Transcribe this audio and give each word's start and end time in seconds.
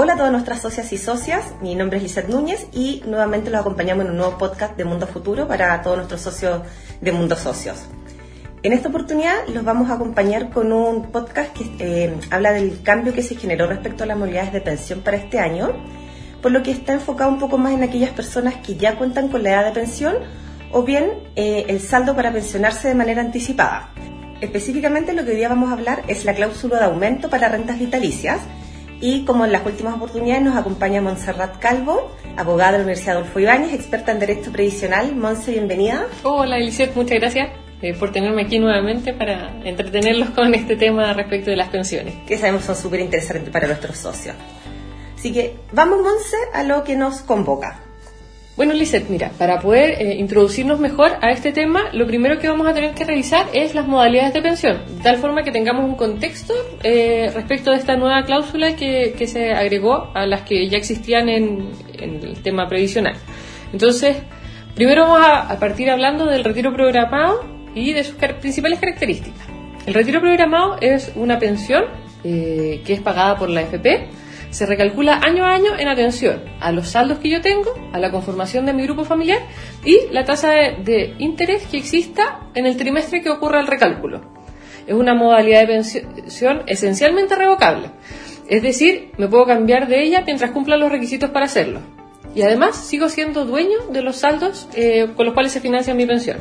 Hola 0.00 0.12
a 0.12 0.16
todas 0.16 0.30
nuestras 0.30 0.62
socias 0.62 0.92
y 0.92 0.96
socias, 0.96 1.54
mi 1.60 1.74
nombre 1.74 1.96
es 1.96 2.04
Lizeth 2.04 2.28
Núñez 2.28 2.68
y 2.72 3.02
nuevamente 3.04 3.50
los 3.50 3.62
acompañamos 3.62 4.04
en 4.04 4.12
un 4.12 4.18
nuevo 4.18 4.38
podcast 4.38 4.76
de 4.76 4.84
Mundo 4.84 5.08
Futuro 5.08 5.48
para 5.48 5.82
todos 5.82 5.96
nuestros 5.96 6.20
socios 6.20 6.62
de 7.00 7.10
Mundo 7.10 7.34
Socios. 7.34 7.78
En 8.62 8.72
esta 8.72 8.90
oportunidad 8.90 9.48
los 9.48 9.64
vamos 9.64 9.90
a 9.90 9.94
acompañar 9.94 10.50
con 10.50 10.72
un 10.72 11.10
podcast 11.10 11.52
que 11.52 11.64
eh, 11.80 12.14
habla 12.30 12.52
del 12.52 12.80
cambio 12.84 13.12
que 13.12 13.24
se 13.24 13.34
generó 13.34 13.66
respecto 13.66 14.04
a 14.04 14.06
las 14.06 14.16
modalidades 14.16 14.52
de 14.52 14.60
pensión 14.60 15.00
para 15.00 15.16
este 15.16 15.40
año, 15.40 15.72
por 16.40 16.52
lo 16.52 16.62
que 16.62 16.70
está 16.70 16.92
enfocado 16.92 17.32
un 17.32 17.40
poco 17.40 17.58
más 17.58 17.72
en 17.72 17.82
aquellas 17.82 18.10
personas 18.10 18.54
que 18.64 18.76
ya 18.76 18.96
cuentan 18.96 19.26
con 19.26 19.42
la 19.42 19.50
edad 19.50 19.64
de 19.64 19.72
pensión 19.72 20.14
o 20.70 20.84
bien 20.84 21.10
eh, 21.34 21.64
el 21.66 21.80
saldo 21.80 22.14
para 22.14 22.32
pensionarse 22.32 22.86
de 22.86 22.94
manera 22.94 23.20
anticipada. 23.20 23.90
Específicamente 24.40 25.12
lo 25.12 25.24
que 25.24 25.32
hoy 25.32 25.38
día 25.38 25.48
vamos 25.48 25.70
a 25.70 25.72
hablar 25.72 26.04
es 26.06 26.24
la 26.24 26.34
cláusula 26.34 26.78
de 26.78 26.84
aumento 26.84 27.28
para 27.28 27.48
rentas 27.48 27.80
vitalicias 27.80 28.38
y 29.00 29.24
como 29.24 29.44
en 29.44 29.52
las 29.52 29.64
últimas 29.64 29.94
oportunidades 29.94 30.42
nos 30.42 30.56
acompaña 30.56 31.00
Montserrat 31.00 31.58
Calvo, 31.58 32.10
abogada 32.36 32.72
de 32.72 32.78
la 32.78 32.84
Universidad 32.84 33.16
Adolfo 33.16 33.40
Ibáñez, 33.40 33.72
experta 33.72 34.12
en 34.12 34.18
Derecho 34.18 34.52
Previsional. 34.52 35.14
Monse, 35.14 35.52
bienvenida. 35.52 36.06
Hola 36.24 36.58
Eliseth, 36.58 36.94
muchas 36.96 37.18
gracias 37.18 37.50
eh, 37.80 37.94
por 37.94 38.10
tenerme 38.10 38.42
aquí 38.42 38.58
nuevamente 38.58 39.12
para 39.12 39.60
entretenerlos 39.64 40.30
con 40.30 40.52
este 40.54 40.76
tema 40.76 41.12
respecto 41.12 41.50
de 41.50 41.56
las 41.56 41.68
pensiones. 41.68 42.14
Que 42.26 42.36
sabemos 42.36 42.64
son 42.64 42.76
súper 42.76 43.00
interesantes 43.00 43.50
para 43.50 43.66
nuestros 43.66 43.96
socios. 43.96 44.34
Así 45.16 45.32
que 45.32 45.56
vamos, 45.72 46.00
Monse, 46.00 46.36
a 46.52 46.62
lo 46.62 46.84
que 46.84 46.96
nos 46.96 47.22
convoca. 47.22 47.87
Bueno, 48.58 48.74
Lizeth, 48.74 49.08
mira, 49.08 49.30
para 49.38 49.60
poder 49.60 50.02
eh, 50.02 50.16
introducirnos 50.16 50.80
mejor 50.80 51.12
a 51.22 51.30
este 51.30 51.52
tema, 51.52 51.90
lo 51.92 52.08
primero 52.08 52.40
que 52.40 52.48
vamos 52.48 52.66
a 52.66 52.74
tener 52.74 52.92
que 52.92 53.04
revisar 53.04 53.46
es 53.52 53.72
las 53.72 53.86
modalidades 53.86 54.34
de 54.34 54.42
pensión, 54.42 54.78
de 54.96 55.00
tal 55.00 55.18
forma 55.18 55.44
que 55.44 55.52
tengamos 55.52 55.84
un 55.84 55.94
contexto 55.94 56.54
eh, 56.82 57.30
respecto 57.32 57.70
de 57.70 57.76
esta 57.76 57.94
nueva 57.94 58.24
cláusula 58.24 58.74
que, 58.74 59.14
se 59.28 59.52
agregó 59.52 60.10
a 60.12 60.26
las 60.26 60.40
que 60.40 60.68
ya 60.68 60.76
existían 60.76 61.28
en, 61.28 61.70
el 62.00 62.42
tema 62.42 62.66
previsional. 62.66 63.14
Entonces, 63.72 64.16
primero 64.74 65.02
vamos 65.02 65.20
a, 65.24 65.56
partir 65.60 65.88
hablando 65.88 66.26
del 66.26 66.42
retiro 66.42 66.74
programado 66.74 67.44
y 67.76 67.92
de 67.92 68.02
sus 68.02 68.16
principales 68.16 68.80
características. 68.80 69.46
El 69.86 69.94
retiro 69.94 70.20
programado 70.20 70.78
es 70.80 71.12
una 71.14 71.38
pensión 71.38 71.84
eh, 72.24 72.82
que 72.84 72.94
es 72.94 73.00
pagada 73.00 73.38
por 73.38 73.50
la 73.50 73.60
FP 73.60 74.17
se 74.50 74.66
recalcula 74.66 75.20
año 75.22 75.44
a 75.44 75.52
año 75.52 75.76
en 75.78 75.88
atención 75.88 76.42
a 76.60 76.72
los 76.72 76.88
saldos 76.88 77.18
que 77.18 77.28
yo 77.28 77.40
tengo, 77.40 77.74
a 77.92 77.98
la 77.98 78.10
conformación 78.10 78.66
de 78.66 78.72
mi 78.72 78.82
grupo 78.84 79.04
familiar 79.04 79.40
y 79.84 79.98
la 80.10 80.24
tasa 80.24 80.50
de, 80.50 81.14
interés 81.18 81.66
que 81.66 81.76
exista 81.76 82.40
en 82.54 82.66
el 82.66 82.76
trimestre 82.76 83.22
que 83.22 83.30
ocurra 83.30 83.60
el 83.60 83.66
recálculo. 83.66 84.22
Es 84.86 84.94
una 84.94 85.14
modalidad 85.14 85.60
de 85.60 85.66
pensión 85.66 86.62
esencialmente 86.66 87.34
revocable. 87.36 87.90
Es 88.48 88.62
decir, 88.62 89.12
me 89.18 89.28
puedo 89.28 89.44
cambiar 89.44 89.86
de 89.86 90.02
ella 90.02 90.22
mientras 90.24 90.50
cumpla 90.52 90.78
los 90.78 90.90
requisitos 90.90 91.28
para 91.30 91.44
hacerlo. 91.44 91.80
Y 92.34 92.40
además 92.40 92.76
sigo 92.76 93.10
siendo 93.10 93.44
dueño 93.44 93.78
de 93.90 94.00
los 94.00 94.16
saldos 94.16 94.68
eh, 94.74 95.08
con 95.14 95.26
los 95.26 95.34
cuales 95.34 95.52
se 95.52 95.60
financia 95.60 95.92
mi 95.92 96.06
pensión. 96.06 96.38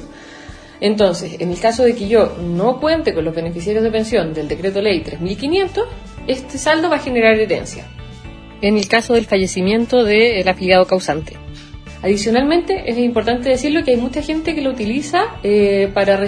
Entonces, 0.80 1.42
en 1.42 1.52
el 1.52 1.60
caso 1.60 1.84
de 1.84 1.96
que 1.96 2.08
yo 2.08 2.38
no 2.40 2.80
cuente 2.80 3.14
con 3.14 3.26
los 3.26 3.36
beneficiarios 3.36 3.84
de 3.84 3.92
pensión 3.92 4.34
del 4.34 4.48
decreto 4.48 4.82
ley 4.82 5.02
3500, 5.02 5.86
este 6.28 6.58
saldo 6.58 6.90
va 6.90 6.98
a 6.98 7.00
generar 7.00 7.38
herencia 7.38 7.86
en 8.62 8.78
el 8.78 8.88
caso 8.88 9.14
del 9.14 9.26
fallecimiento 9.26 10.04
del 10.04 10.48
afiliado 10.48 10.86
causante. 10.86 11.38
Adicionalmente, 12.02 12.84
es 12.90 12.98
importante 12.98 13.50
decirlo 13.50 13.84
que 13.84 13.92
hay 13.92 13.98
mucha 13.98 14.22
gente 14.22 14.54
que 14.54 14.62
lo 14.62 14.70
utiliza 14.70 15.26
eh, 15.44 15.90
para, 15.94 16.24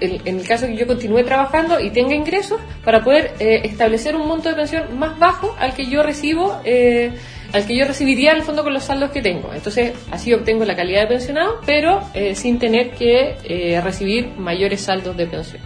en, 0.00 0.38
el 0.38 0.46
caso 0.46 0.66
que 0.66 0.76
yo 0.76 0.86
continúe 0.86 1.24
trabajando 1.24 1.80
y 1.80 1.90
tenga 1.90 2.14
ingresos, 2.14 2.60
para 2.84 3.02
poder 3.02 3.32
eh, 3.40 3.62
establecer 3.64 4.14
un 4.14 4.28
monto 4.28 4.48
de 4.48 4.54
pensión 4.54 4.98
más 4.98 5.18
bajo 5.18 5.56
al 5.58 5.74
que 5.74 5.86
yo 5.86 6.02
recibo, 6.02 6.60
eh, 6.64 7.10
al 7.52 7.66
que 7.66 7.76
yo 7.76 7.84
recibiría 7.84 8.30
en 8.30 8.38
el 8.38 8.42
fondo 8.42 8.62
con 8.62 8.72
los 8.72 8.84
saldos 8.84 9.10
que 9.10 9.20
tengo. 9.20 9.52
Entonces, 9.52 9.92
así 10.10 10.32
obtengo 10.32 10.64
la 10.64 10.76
calidad 10.76 11.02
de 11.02 11.06
pensionado, 11.08 11.60
pero 11.66 12.02
sin 12.34 12.58
tener 12.58 12.90
que 12.90 13.80
recibir 13.82 14.28
mayores 14.36 14.82
saldos 14.82 15.16
de 15.16 15.26
pensión. 15.26 15.62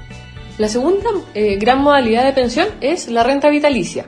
La 0.58 0.68
segunda 0.68 1.10
gran 1.34 1.80
modalidad 1.80 2.24
de 2.24 2.32
pensión 2.32 2.68
es 2.80 3.08
la 3.08 3.24
renta 3.24 3.48
vitalicia 3.50 4.06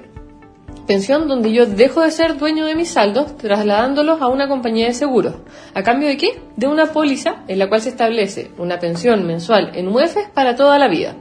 pensión 0.86 1.28
donde 1.28 1.52
yo 1.52 1.66
dejo 1.66 2.02
de 2.02 2.10
ser 2.10 2.36
dueño 2.36 2.66
de 2.66 2.74
mis 2.74 2.90
saldos 2.90 3.36
trasladándolos 3.36 4.20
a 4.20 4.28
una 4.28 4.48
compañía 4.48 4.86
de 4.86 4.94
seguros. 4.94 5.34
¿A 5.74 5.82
cambio 5.82 6.08
de 6.08 6.16
qué? 6.16 6.40
De 6.56 6.66
una 6.66 6.86
póliza 6.86 7.42
en 7.48 7.58
la 7.58 7.68
cual 7.68 7.80
se 7.80 7.88
establece 7.88 8.50
una 8.58 8.78
pensión 8.78 9.26
mensual 9.26 9.72
en 9.74 9.88
UEFs 9.88 10.28
para 10.34 10.56
toda 10.56 10.78
la 10.78 10.88
vida. 10.88 11.16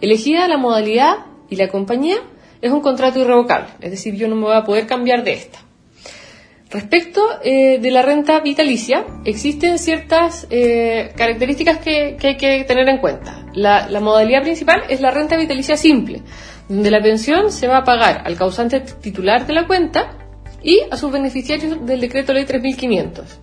Elegida 0.00 0.48
la 0.48 0.56
modalidad 0.56 1.26
y 1.48 1.56
la 1.56 1.68
compañía 1.68 2.16
es 2.60 2.70
un 2.70 2.80
contrato 2.80 3.18
irrevocable, 3.18 3.68
es 3.80 3.90
decir, 3.90 4.14
yo 4.14 4.28
no 4.28 4.36
me 4.36 4.42
voy 4.42 4.56
a 4.56 4.64
poder 4.64 4.86
cambiar 4.86 5.24
de 5.24 5.32
esta. 5.32 5.58
Respecto 6.70 7.22
eh, 7.42 7.78
de 7.80 7.90
la 7.90 8.02
renta 8.02 8.38
vitalicia, 8.40 9.04
existen 9.24 9.78
ciertas 9.78 10.46
eh, 10.50 11.10
características 11.16 11.78
que, 11.78 12.16
hay 12.22 12.36
que 12.36 12.64
tener 12.64 12.88
en 12.88 12.98
cuenta. 12.98 13.44
La 13.54 14.00
modalidad 14.00 14.42
principal 14.42 14.84
es 14.88 15.00
la 15.00 15.10
renta 15.10 15.36
vitalicia 15.36 15.76
simple, 15.76 16.22
donde 16.70 16.90
la 16.92 17.02
pensión 17.02 17.50
se 17.50 17.66
va 17.66 17.78
a 17.78 17.84
pagar 17.84 18.22
al 18.24 18.36
causante 18.36 18.78
titular 18.80 19.44
de 19.44 19.52
la 19.52 19.66
cuenta 19.66 20.12
y 20.62 20.78
a 20.88 20.96
sus 20.96 21.10
beneficiarios 21.10 21.84
del 21.84 22.00
decreto 22.00 22.32
ley 22.32 22.44
3500. 22.44 23.40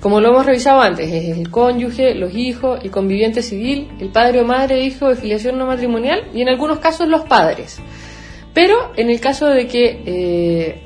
Como 0.00 0.20
lo 0.20 0.30
hemos 0.30 0.46
revisado 0.46 0.80
antes, 0.80 1.12
es 1.12 1.36
el 1.36 1.50
cónyuge, 1.50 2.14
los 2.14 2.34
hijos, 2.34 2.80
el 2.82 2.90
conviviente 2.90 3.42
civil, 3.42 3.90
el 4.00 4.08
padre 4.08 4.40
o 4.40 4.44
madre, 4.46 4.82
hijo 4.82 5.10
de 5.10 5.16
filiación 5.16 5.58
no 5.58 5.66
matrimonial 5.66 6.24
y 6.32 6.40
en 6.40 6.48
algunos 6.48 6.78
casos 6.78 7.06
los 7.06 7.26
padres. 7.26 7.80
Pero 8.54 8.92
en 8.96 9.10
el 9.10 9.20
caso 9.20 9.46
de 9.46 9.66
que 9.66 10.02
eh, 10.06 10.82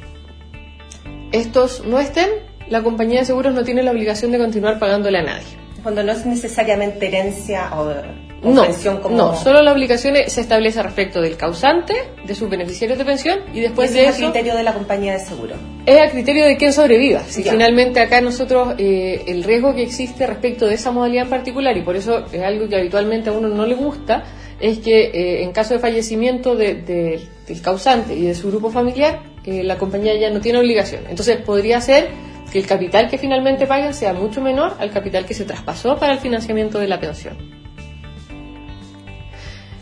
estos 1.30 1.84
no 1.84 2.00
estén, 2.00 2.28
la 2.68 2.82
compañía 2.82 3.20
de 3.20 3.26
seguros 3.26 3.54
no 3.54 3.62
tiene 3.62 3.84
la 3.84 3.92
obligación 3.92 4.32
de 4.32 4.38
continuar 4.38 4.80
pagándole 4.80 5.18
a 5.18 5.22
nadie. 5.22 5.56
Cuando 5.84 6.02
no 6.02 6.10
es 6.10 6.26
necesariamente 6.26 7.06
herencia 7.06 7.70
o 7.76 8.27
no, 8.42 8.64
no, 9.10 9.34
solo 9.34 9.62
la 9.62 9.72
obligación 9.72 10.14
se 10.28 10.40
establece 10.40 10.80
respecto 10.82 11.20
del 11.20 11.36
causante, 11.36 11.94
de 12.24 12.34
sus 12.34 12.48
beneficiarios 12.48 12.96
de 12.96 13.04
pensión 13.04 13.40
y 13.52 13.60
después 13.60 13.92
de 13.92 14.06
eso... 14.06 14.10
Es 14.10 14.16
a 14.16 14.30
criterio 14.30 14.54
de 14.54 14.62
la 14.62 14.74
compañía 14.74 15.12
de 15.14 15.18
seguro. 15.18 15.56
Es 15.86 16.00
a 16.00 16.10
criterio 16.10 16.46
de 16.46 16.56
quien 16.56 16.72
sobreviva. 16.72 17.22
Si 17.24 17.42
finalmente 17.42 18.00
acá 18.00 18.20
nosotros 18.20 18.74
eh, 18.78 19.24
el 19.26 19.42
riesgo 19.42 19.74
que 19.74 19.82
existe 19.82 20.26
respecto 20.26 20.66
de 20.66 20.74
esa 20.74 20.92
modalidad 20.92 21.24
en 21.24 21.30
particular, 21.30 21.76
y 21.76 21.82
por 21.82 21.96
eso 21.96 22.26
es 22.32 22.42
algo 22.42 22.68
que 22.68 22.76
habitualmente 22.76 23.30
a 23.30 23.32
uno 23.32 23.48
no 23.48 23.66
le 23.66 23.74
gusta, 23.74 24.24
es 24.60 24.78
que 24.78 25.06
eh, 25.06 25.42
en 25.42 25.52
caso 25.52 25.74
de 25.74 25.80
fallecimiento 25.80 26.54
del 26.54 27.20
causante 27.62 28.14
y 28.14 28.22
de 28.22 28.34
su 28.34 28.48
grupo 28.50 28.70
familiar, 28.70 29.20
eh, 29.44 29.64
la 29.64 29.78
compañía 29.78 30.14
ya 30.16 30.30
no 30.30 30.40
tiene 30.40 30.58
obligación. 30.58 31.02
Entonces 31.08 31.38
podría 31.38 31.80
ser 31.80 32.08
que 32.52 32.58
el 32.58 32.66
capital 32.66 33.08
que 33.10 33.18
finalmente 33.18 33.66
paguen 33.66 33.94
sea 33.94 34.12
mucho 34.12 34.40
menor 34.40 34.76
al 34.78 34.90
capital 34.90 35.26
que 35.26 35.34
se 35.34 35.44
traspasó 35.44 35.96
para 35.96 36.12
el 36.12 36.18
financiamiento 36.18 36.78
de 36.78 36.88
la 36.88 37.00
pensión. 37.00 37.57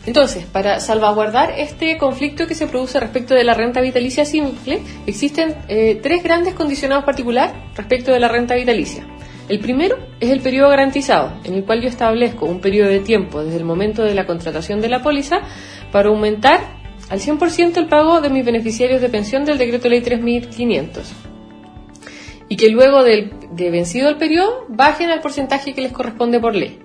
Entonces, 0.07 0.45
para 0.45 0.79
salvaguardar 0.79 1.51
este 1.57 1.97
conflicto 1.97 2.47
que 2.47 2.55
se 2.55 2.65
produce 2.65 2.97
respecto 2.97 3.35
de 3.35 3.43
la 3.43 3.53
renta 3.53 3.81
vitalicia 3.81 4.23
simple, 4.23 4.81
existen 5.05 5.55
eh, 5.67 5.99
tres 6.01 6.23
grandes 6.23 6.53
condicionados 6.53 7.03
particulares 7.03 7.53
respecto 7.75 8.13
de 8.13 8.21
la 8.21 8.29
renta 8.29 8.55
vitalicia. 8.55 9.05
El 9.49 9.59
primero 9.59 9.97
es 10.21 10.29
el 10.29 10.39
periodo 10.39 10.69
garantizado, 10.69 11.33
en 11.43 11.55
el 11.55 11.65
cual 11.65 11.81
yo 11.81 11.89
establezco 11.89 12.45
un 12.45 12.61
periodo 12.61 12.89
de 12.89 13.01
tiempo 13.01 13.43
desde 13.43 13.57
el 13.57 13.65
momento 13.65 14.01
de 14.03 14.15
la 14.15 14.25
contratación 14.25 14.79
de 14.79 14.87
la 14.87 15.01
póliza 15.01 15.41
para 15.91 16.07
aumentar 16.07 16.61
al 17.09 17.19
100% 17.19 17.75
el 17.75 17.87
pago 17.87 18.21
de 18.21 18.29
mis 18.29 18.45
beneficiarios 18.45 19.01
de 19.01 19.09
pensión 19.09 19.43
del 19.43 19.57
decreto 19.57 19.89
ley 19.89 19.99
3500 19.99 21.11
y 22.47 22.55
que 22.55 22.69
luego 22.69 23.03
de 23.03 23.29
vencido 23.71 24.07
el 24.07 24.15
periodo 24.15 24.67
bajen 24.69 25.09
al 25.09 25.19
porcentaje 25.19 25.73
que 25.73 25.81
les 25.81 25.91
corresponde 25.91 26.39
por 26.39 26.55
ley. 26.55 26.79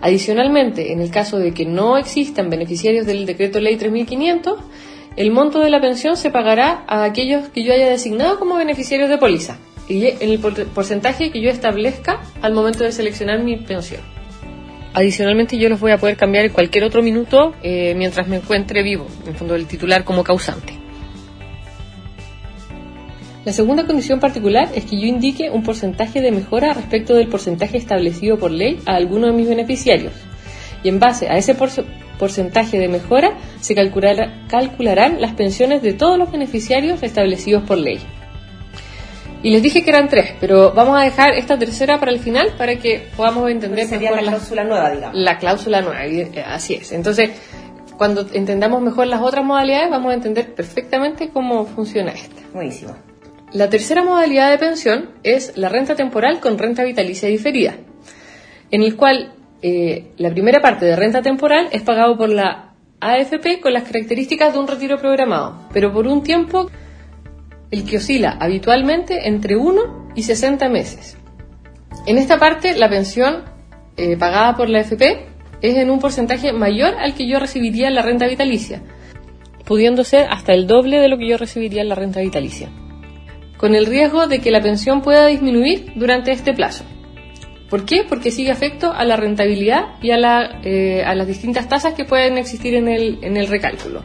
Adicionalmente, 0.00 0.92
en 0.92 1.00
el 1.00 1.10
caso 1.10 1.38
de 1.38 1.52
que 1.52 1.64
no 1.64 1.96
existan 1.96 2.50
beneficiarios 2.50 3.06
del 3.06 3.26
decreto 3.26 3.60
ley 3.60 3.76
3500, 3.76 4.58
el 5.16 5.30
monto 5.30 5.60
de 5.60 5.70
la 5.70 5.80
pensión 5.80 6.16
se 6.16 6.30
pagará 6.30 6.84
a 6.86 7.04
aquellos 7.04 7.48
que 7.48 7.64
yo 7.64 7.72
haya 7.72 7.88
designado 7.88 8.38
como 8.38 8.56
beneficiarios 8.56 9.08
de 9.08 9.18
póliza 9.18 9.58
y 9.88 10.04
en 10.06 10.30
el 10.30 10.38
porcentaje 10.38 11.30
que 11.30 11.40
yo 11.40 11.50
establezca 11.50 12.20
al 12.42 12.52
momento 12.52 12.84
de 12.84 12.92
seleccionar 12.92 13.42
mi 13.42 13.56
pensión. 13.56 14.00
Adicionalmente, 14.92 15.58
yo 15.58 15.68
los 15.68 15.80
voy 15.80 15.92
a 15.92 15.98
poder 15.98 16.16
cambiar 16.16 16.46
en 16.46 16.52
cualquier 16.52 16.84
otro 16.84 17.02
minuto 17.02 17.54
eh, 17.62 17.94
mientras 17.96 18.28
me 18.28 18.36
encuentre 18.36 18.82
vivo, 18.82 19.06
en 19.26 19.34
fondo 19.34 19.54
del 19.54 19.66
titular 19.66 20.04
como 20.04 20.24
causante. 20.24 20.85
La 23.46 23.52
segunda 23.52 23.86
condición 23.86 24.18
particular 24.18 24.70
es 24.74 24.86
que 24.86 24.98
yo 24.98 25.06
indique 25.06 25.50
un 25.50 25.62
porcentaje 25.62 26.20
de 26.20 26.32
mejora 26.32 26.72
respecto 26.72 27.14
del 27.14 27.28
porcentaje 27.28 27.76
establecido 27.76 28.40
por 28.40 28.50
ley 28.50 28.80
a 28.86 28.96
alguno 28.96 29.28
de 29.28 29.34
mis 29.34 29.48
beneficiarios. 29.48 30.12
Y 30.82 30.88
en 30.88 30.98
base 30.98 31.28
a 31.28 31.36
ese 31.36 31.54
porcentaje 31.54 32.76
de 32.76 32.88
mejora 32.88 33.34
se 33.60 33.76
calcularán 33.76 35.20
las 35.20 35.34
pensiones 35.34 35.80
de 35.80 35.92
todos 35.92 36.18
los 36.18 36.32
beneficiarios 36.32 37.04
establecidos 37.04 37.62
por 37.62 37.78
ley. 37.78 38.00
Y 39.44 39.50
les 39.50 39.62
dije 39.62 39.84
que 39.84 39.90
eran 39.90 40.08
tres, 40.08 40.32
pero 40.40 40.72
vamos 40.72 40.98
a 40.98 41.04
dejar 41.04 41.34
esta 41.34 41.56
tercera 41.56 42.00
para 42.00 42.10
el 42.10 42.18
final 42.18 42.54
para 42.58 42.74
que 42.80 43.06
podamos 43.16 43.48
entender. 43.48 43.86
Sería 43.86 44.10
la 44.10 44.22
cláusula 44.22 44.64
nueva, 44.64 44.90
digamos. 44.90 45.16
La 45.16 45.38
cláusula 45.38 45.82
nueva, 45.82 46.00
así 46.52 46.74
es. 46.74 46.90
Entonces, 46.90 47.30
cuando 47.96 48.26
entendamos 48.32 48.82
mejor 48.82 49.06
las 49.06 49.20
otras 49.22 49.44
modalidades, 49.44 49.88
vamos 49.88 50.10
a 50.10 50.14
entender 50.14 50.52
perfectamente 50.52 51.28
cómo 51.28 51.64
funciona 51.64 52.10
esta. 52.10 52.42
Buenísimo. 52.52 52.96
La 53.52 53.70
tercera 53.70 54.02
modalidad 54.02 54.50
de 54.50 54.58
pensión 54.58 55.10
es 55.22 55.56
la 55.56 55.68
renta 55.68 55.94
temporal 55.94 56.40
con 56.40 56.58
renta 56.58 56.82
vitalicia 56.82 57.28
diferida, 57.28 57.76
en 58.70 58.82
el 58.82 58.96
cual 58.96 59.34
eh, 59.62 60.12
la 60.16 60.30
primera 60.30 60.60
parte 60.60 60.84
de 60.84 60.96
renta 60.96 61.22
temporal 61.22 61.68
es 61.70 61.82
pagado 61.82 62.16
por 62.16 62.28
la 62.28 62.74
AFP 63.00 63.60
con 63.60 63.72
las 63.72 63.84
características 63.84 64.52
de 64.52 64.58
un 64.58 64.66
retiro 64.66 64.98
programado, 64.98 65.68
pero 65.72 65.92
por 65.92 66.06
un 66.06 66.22
tiempo 66.22 66.70
el 67.70 67.84
que 67.84 67.98
oscila 67.98 68.36
habitualmente 68.40 69.28
entre 69.28 69.56
1 69.56 70.10
y 70.16 70.22
60 70.22 70.68
meses. 70.68 71.16
En 72.06 72.18
esta 72.18 72.38
parte, 72.38 72.76
la 72.76 72.88
pensión 72.88 73.44
eh, 73.96 74.16
pagada 74.16 74.56
por 74.56 74.68
la 74.68 74.80
AFP 74.80 75.26
es 75.62 75.76
en 75.76 75.90
un 75.90 76.00
porcentaje 76.00 76.52
mayor 76.52 76.94
al 76.98 77.14
que 77.14 77.28
yo 77.28 77.38
recibiría 77.38 77.88
en 77.88 77.94
la 77.94 78.02
renta 78.02 78.26
vitalicia, 78.26 78.82
pudiendo 79.64 80.04
ser 80.04 80.26
hasta 80.30 80.52
el 80.52 80.66
doble 80.66 80.98
de 80.98 81.08
lo 81.08 81.16
que 81.16 81.28
yo 81.28 81.36
recibiría 81.36 81.82
en 81.82 81.88
la 81.88 81.94
renta 81.94 82.20
vitalicia, 82.20 82.70
con 83.56 83.74
el 83.74 83.86
riesgo 83.86 84.26
de 84.26 84.40
que 84.40 84.50
la 84.50 84.60
pensión 84.60 85.02
pueda 85.02 85.26
disminuir 85.26 85.92
durante 85.94 86.32
este 86.32 86.52
plazo. 86.52 86.84
¿Por 87.70 87.84
qué? 87.84 88.04
Porque 88.08 88.30
sigue 88.30 88.52
afecto 88.52 88.92
a 88.92 89.04
la 89.04 89.16
rentabilidad 89.16 89.96
y 90.00 90.12
a, 90.12 90.16
la, 90.16 90.60
eh, 90.62 91.02
a 91.04 91.14
las 91.14 91.26
distintas 91.26 91.68
tasas 91.68 91.94
que 91.94 92.04
pueden 92.04 92.38
existir 92.38 92.74
en 92.74 92.88
el, 92.88 93.18
en 93.22 93.36
el 93.36 93.48
recálculo. 93.48 94.04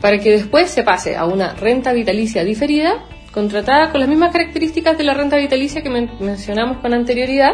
Para 0.00 0.18
que 0.18 0.30
después 0.30 0.70
se 0.70 0.82
pase 0.82 1.16
a 1.16 1.26
una 1.26 1.54
renta 1.54 1.92
vitalicia 1.92 2.44
diferida, 2.44 3.04
contratada 3.32 3.90
con 3.90 4.00
las 4.00 4.08
mismas 4.08 4.32
características 4.32 4.96
de 4.96 5.04
la 5.04 5.14
renta 5.14 5.36
vitalicia 5.36 5.82
que 5.82 5.90
mencionamos 5.90 6.78
con 6.78 6.94
anterioridad, 6.94 7.52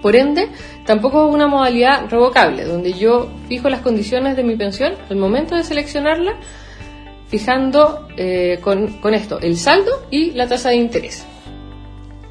por 0.00 0.16
ende, 0.16 0.48
tampoco 0.84 1.28
es 1.28 1.34
una 1.34 1.48
modalidad 1.48 2.08
revocable, 2.08 2.64
donde 2.64 2.92
yo 2.92 3.28
fijo 3.48 3.68
las 3.68 3.80
condiciones 3.80 4.36
de 4.36 4.44
mi 4.44 4.56
pensión 4.56 4.94
al 5.10 5.16
momento 5.16 5.56
de 5.56 5.64
seleccionarla, 5.64 6.38
fijando 7.28 8.08
eh, 8.16 8.58
con, 8.60 8.98
con 8.98 9.14
esto 9.14 9.40
el 9.40 9.56
saldo 9.56 10.06
y 10.10 10.32
la 10.32 10.48
tasa 10.48 10.70
de 10.70 10.76
interés. 10.76 11.26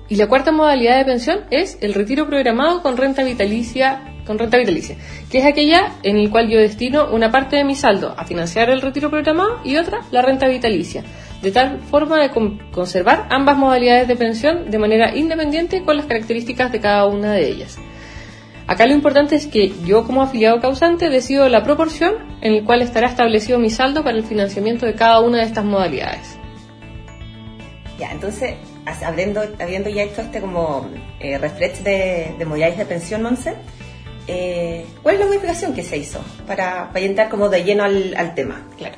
Y 0.07 0.15
la 0.15 0.27
cuarta 0.27 0.51
modalidad 0.51 0.97
de 0.97 1.05
pensión 1.05 1.39
es 1.49 1.77
el 1.81 1.93
retiro 1.93 2.27
programado 2.27 2.83
con 2.83 2.95
renta 2.95 3.23
vitalicia, 3.23 4.13
con 4.25 4.37
renta 4.37 4.57
vitalicia, 4.57 4.97
que 5.31 5.39
es 5.39 5.45
aquella 5.45 5.93
en 6.03 6.17
el 6.17 6.29
cual 6.29 6.47
yo 6.47 6.59
destino 6.59 7.07
una 7.11 7.31
parte 7.31 7.55
de 7.55 7.63
mi 7.63 7.75
saldo 7.75 8.13
a 8.15 8.25
financiar 8.25 8.69
el 8.69 8.81
retiro 8.81 9.09
programado 9.09 9.59
y 9.63 9.77
otra 9.77 10.01
la 10.11 10.21
renta 10.21 10.47
vitalicia 10.47 11.03
de 11.45 11.51
tal 11.51 11.79
forma 11.79 12.19
de 12.19 12.31
conservar 12.71 13.27
ambas 13.29 13.55
modalidades 13.55 14.07
de 14.07 14.15
pensión 14.15 14.71
de 14.71 14.79
manera 14.79 15.15
independiente 15.15 15.83
con 15.83 15.95
las 15.95 16.07
características 16.07 16.71
de 16.71 16.79
cada 16.79 17.05
una 17.05 17.33
de 17.33 17.47
ellas. 17.47 17.77
Acá 18.67 18.87
lo 18.87 18.93
importante 18.93 19.35
es 19.35 19.45
que 19.45 19.73
yo 19.85 20.05
como 20.05 20.23
afiliado 20.23 20.59
causante 20.59 21.09
decido 21.09 21.47
la 21.49 21.63
proporción 21.63 22.15
en 22.41 22.57
la 22.57 22.65
cual 22.65 22.81
estará 22.81 23.07
establecido 23.07 23.59
mi 23.59 23.69
saldo 23.69 24.03
para 24.03 24.17
el 24.17 24.23
financiamiento 24.23 24.85
de 24.87 24.95
cada 24.95 25.19
una 25.19 25.39
de 25.39 25.43
estas 25.43 25.65
modalidades. 25.65 26.37
Ya, 27.99 28.11
entonces, 28.11 28.55
habiendo, 29.03 29.43
habiendo 29.59 29.89
ya 29.89 30.03
hecho 30.03 30.21
este 30.21 30.41
como 30.41 30.89
eh, 31.19 31.37
refresh 31.37 31.77
de, 31.83 32.35
modalidades 32.39 32.77
de 32.79 32.85
pensión, 32.85 33.21
Monse, 33.21 33.53
eh, 34.27 34.85
¿cuál 35.03 35.15
es 35.15 35.21
la 35.21 35.27
modificación 35.27 35.73
que 35.73 35.83
se 35.83 35.97
hizo 35.97 36.19
para, 36.47 36.89
para 36.91 37.05
entrar 37.05 37.29
como 37.29 37.49
de 37.49 37.63
lleno 37.63 37.83
al, 37.83 38.15
al 38.17 38.33
tema? 38.33 38.67
Claro. 38.77 38.95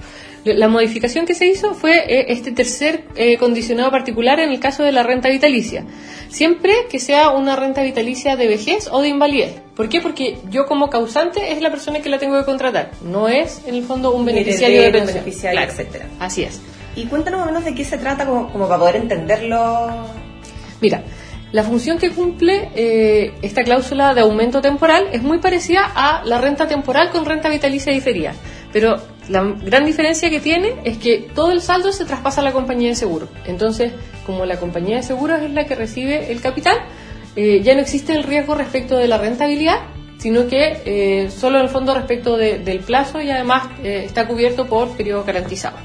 La 0.56 0.68
modificación 0.68 1.26
que 1.26 1.34
se 1.34 1.48
hizo 1.48 1.74
fue 1.74 1.98
eh, 2.08 2.26
este 2.30 2.52
tercer 2.52 3.06
eh, 3.16 3.38
condicionado 3.38 3.92
particular 3.92 4.40
en 4.40 4.50
el 4.50 4.60
caso 4.60 4.84
de 4.84 4.92
la 4.92 5.04
renta 5.04 5.30
vitalicia. 5.30 5.86
Siempre 6.30 6.74
que 6.90 7.00
sea 7.00 7.30
una 7.30 7.56
renta 7.56 7.82
vitalicia 7.82 8.36
de 8.36 8.48
vejez 8.48 8.90
o 8.92 9.02
de 9.02 9.10
invalidez. 9.10 9.62
¿Por 9.76 9.90
qué? 9.90 10.02
Porque 10.02 10.38
yo 10.50 10.66
como 10.66 10.90
causante 10.90 11.52
es 11.52 11.62
la 11.62 11.70
persona 11.70 12.00
que 12.02 12.10
la 12.10 12.20
tengo 12.20 12.38
que 12.38 12.46
contratar. 12.46 12.92
No 13.02 13.28
es, 13.28 13.62
en 13.66 13.76
el 13.76 13.84
fondo, 13.84 14.12
un 14.12 14.26
beneficiario 14.26 14.82
de 14.82 14.92
pensión. 14.92 15.24
Beneficiario, 15.24 15.62
etcétera. 15.62 16.08
Así 16.20 16.44
es. 16.44 16.62
Y 16.96 17.06
cuéntanos 17.06 17.40
más 17.40 17.50
o 17.50 17.52
menos 17.52 17.66
de 17.66 17.76
qué 17.76 17.86
se 17.86 17.98
trata 17.98 18.26
como, 18.26 18.68
para 18.68 18.80
poder 18.80 18.96
entenderlo. 18.96 20.08
Mira, 20.82 21.04
la 21.52 21.64
función 21.64 21.98
que 21.98 22.10
cumple 22.10 22.70
eh, 22.76 23.34
esta 23.42 23.64
cláusula 23.64 24.14
de 24.14 24.22
aumento 24.22 24.62
temporal 24.62 25.08
es 25.12 25.22
muy 25.22 25.38
parecida 25.38 25.92
a 25.96 26.26
la 26.26 26.40
renta 26.40 26.68
temporal 26.68 27.12
con 27.12 27.26
renta 27.26 27.50
vitalicia 27.50 27.94
diferida. 27.94 28.34
Pero 28.74 28.98
la 29.30 29.44
gran 29.44 29.86
diferencia 29.86 30.30
que 30.30 30.40
tiene 30.40 30.76
es 30.84 30.98
que 30.98 31.30
todo 31.34 31.52
el 31.52 31.62
saldo 31.62 31.92
se 31.92 32.06
traspasa 32.06 32.42
a 32.42 32.44
la 32.44 32.54
compañía 32.54 32.90
de 32.90 32.96
seguro. 32.96 33.28
Entonces, 33.46 33.92
como 34.26 34.46
la 34.46 34.58
compañía 34.58 34.98
de 34.98 35.04
seguros 35.04 35.42
es 35.42 35.52
la 35.52 35.66
que 35.66 35.76
recibe 35.76 36.32
el 36.32 36.42
capital, 36.42 36.78
eh, 37.36 37.62
ya 37.62 37.76
no 37.76 37.82
existe 37.82 38.14
el 38.14 38.24
riesgo 38.24 38.56
respecto 38.56 38.98
de 38.98 39.08
la 39.08 39.18
rentabilidad, 39.18 39.80
sino 40.18 40.48
que 40.48 40.82
eh, 40.86 41.30
solo 41.30 41.58
en 41.60 41.66
el 41.66 41.70
fondo 41.70 41.94
respecto 41.94 42.38
del 42.38 42.80
plazo 42.80 43.22
y 43.22 43.30
además 43.30 43.68
eh, 43.84 44.04
está 44.06 44.28
cubierto 44.28 44.66
por 44.66 44.90
periodo 44.98 45.24
garantizado. 45.24 45.78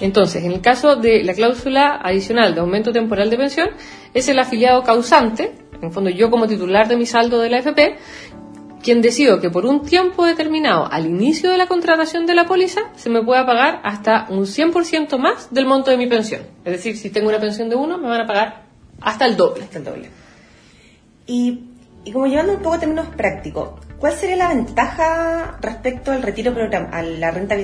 Entonces, 0.00 0.44
en 0.44 0.52
el 0.52 0.60
caso 0.60 0.96
de 0.96 1.22
la 1.22 1.34
cláusula 1.34 2.00
adicional 2.02 2.54
de 2.54 2.60
aumento 2.60 2.92
temporal 2.92 3.30
de 3.30 3.36
pensión, 3.36 3.68
es 4.12 4.28
el 4.28 4.38
afiliado 4.38 4.82
causante, 4.82 5.52
en 5.72 5.84
el 5.84 5.92
fondo 5.92 6.10
yo 6.10 6.30
como 6.30 6.48
titular 6.48 6.88
de 6.88 6.96
mi 6.96 7.06
saldo 7.06 7.38
de 7.38 7.50
la 7.50 7.58
AFP, 7.58 7.96
quien 8.84 9.00
decido 9.00 9.40
que 9.40 9.50
por 9.50 9.64
un 9.64 9.84
tiempo 9.84 10.26
determinado 10.26 10.86
al 10.92 11.06
inicio 11.06 11.50
de 11.50 11.56
la 11.56 11.66
contratación 11.66 12.26
de 12.26 12.34
la 12.34 12.44
póliza 12.44 12.82
se 12.94 13.08
me 13.08 13.22
pueda 13.22 13.46
pagar 13.46 13.80
hasta 13.82 14.26
un 14.28 14.44
100% 14.44 15.18
más 15.18 15.52
del 15.52 15.64
monto 15.64 15.90
de 15.90 15.96
mi 15.96 16.06
pensión. 16.06 16.42
Es 16.64 16.72
decir, 16.72 16.96
si 16.96 17.08
tengo 17.10 17.28
una 17.28 17.40
pensión 17.40 17.70
de 17.70 17.76
uno, 17.76 17.96
me 17.96 18.08
van 18.08 18.20
a 18.20 18.26
pagar 18.26 18.64
hasta 19.00 19.24
el 19.24 19.36
doble. 19.36 19.64
Hasta 19.64 19.78
el 19.78 19.84
doble. 19.84 20.10
Y, 21.26 21.60
como 22.12 22.26
llevando 22.26 22.52
un 22.52 22.62
poco 22.62 22.78
términos 22.78 23.08
prácticos, 23.16 23.70
¿cuál 23.98 24.12
sería 24.12 24.36
la 24.36 24.48
ventaja 24.48 25.56
respecto 25.62 26.12
al 26.12 26.22
retiro 26.22 26.52
programa, 26.52 26.90
a 26.92 27.02
la 27.02 27.30
renta 27.30 27.56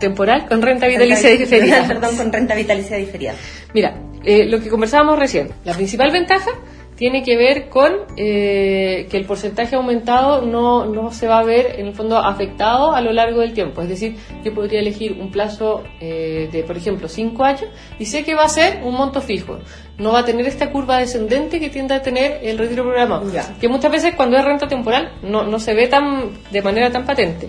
temporal 0.00 0.48
con 0.48 0.60
renta 0.60 0.88
vitalicia 0.88 1.30
diferida? 1.30 1.84
Perdón, 1.88 2.16
con 2.16 2.32
renta 2.32 2.56
vitalicia 2.56 2.96
diferida. 2.96 3.34
Mira, 3.72 3.94
eh, 4.24 4.46
lo 4.46 4.60
que 4.60 4.68
conversábamos 4.68 5.18
recién, 5.20 5.52
la 5.64 5.74
principal 5.74 6.10
ventaja 6.10 6.50
tiene 7.00 7.22
que 7.22 7.34
ver 7.34 7.70
con 7.70 7.94
eh, 8.18 9.06
que 9.10 9.16
el 9.16 9.24
porcentaje 9.24 9.74
aumentado 9.74 10.42
no, 10.42 10.84
no, 10.84 11.10
se 11.12 11.26
va 11.26 11.38
a 11.38 11.42
ver 11.42 11.76
en 11.80 11.86
el 11.86 11.94
fondo 11.94 12.18
afectado 12.18 12.92
a 12.92 13.00
lo 13.00 13.10
largo 13.10 13.40
del 13.40 13.54
tiempo. 13.54 13.80
Es 13.80 13.88
decir, 13.88 14.16
yo 14.44 14.52
podría 14.52 14.80
elegir 14.80 15.16
un 15.18 15.30
plazo 15.30 15.82
eh, 15.98 16.50
de, 16.52 16.62
por 16.62 16.76
ejemplo, 16.76 17.08
5 17.08 17.42
años 17.42 17.64
y 17.98 18.04
sé 18.04 18.22
que 18.22 18.34
va 18.34 18.44
a 18.44 18.50
ser 18.50 18.82
un 18.84 18.96
monto 18.96 19.22
fijo. 19.22 19.60
No 19.96 20.12
va 20.12 20.18
a 20.18 20.24
tener 20.26 20.46
esta 20.46 20.70
curva 20.70 20.98
descendente 20.98 21.58
que 21.58 21.70
tiende 21.70 21.94
a 21.94 22.02
tener 22.02 22.40
el 22.42 22.58
retiro 22.58 22.82
programado. 22.82 23.32
Que 23.58 23.68
muchas 23.68 23.90
veces 23.90 24.14
cuando 24.14 24.36
es 24.36 24.44
renta 24.44 24.68
temporal 24.68 25.10
no, 25.22 25.44
no 25.44 25.58
se 25.58 25.72
ve 25.72 25.86
tan 25.88 26.32
de 26.50 26.60
manera 26.60 26.90
tan 26.92 27.06
patente. 27.06 27.48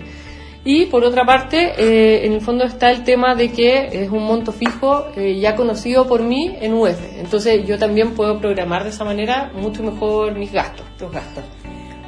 Y 0.64 0.86
por 0.86 1.04
otra 1.04 1.24
parte, 1.24 1.72
eh, 1.76 2.24
en 2.24 2.34
el 2.34 2.40
fondo 2.40 2.64
está 2.64 2.90
el 2.92 3.02
tema 3.02 3.34
de 3.34 3.50
que 3.50 4.04
es 4.04 4.10
un 4.10 4.24
monto 4.24 4.52
fijo 4.52 5.06
eh, 5.16 5.38
ya 5.40 5.56
conocido 5.56 6.06
por 6.06 6.22
mí 6.22 6.56
en 6.60 6.74
UF. 6.74 6.98
Entonces 7.16 7.66
yo 7.66 7.78
también 7.78 8.14
puedo 8.14 8.38
programar 8.38 8.84
de 8.84 8.90
esa 8.90 9.04
manera 9.04 9.50
mucho 9.54 9.82
mejor 9.82 10.36
mis 10.36 10.52
gastos. 10.52 10.86
Tus 10.96 11.10
gastos. 11.10 11.42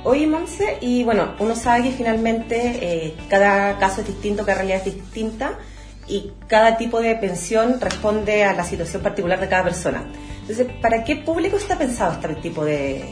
Oye, 0.04 0.26
Monse, 0.26 0.76
y 0.80 1.02
bueno, 1.02 1.34
uno 1.38 1.56
sabe 1.56 1.84
que 1.84 1.90
finalmente 1.90 2.78
eh, 2.80 3.14
cada 3.28 3.78
caso 3.78 4.02
es 4.02 4.06
distinto, 4.06 4.44
cada 4.44 4.58
realidad 4.58 4.87
es 4.87 4.94
distinta 4.96 5.58
y 6.06 6.32
cada 6.46 6.76
tipo 6.76 7.00
de 7.00 7.16
pensión 7.16 7.80
responde 7.80 8.44
a 8.44 8.52
la 8.52 8.62
situación 8.62 9.02
particular 9.02 9.40
de 9.40 9.49
cada 9.49 9.64
persona. 9.64 10.04
Entonces, 10.42 10.68
¿para 10.80 11.02
qué 11.02 11.16
público 11.16 11.56
está 11.56 11.78
pensado 11.78 12.12
este 12.12 12.34
tipo 12.34 12.64
de, 12.64 13.02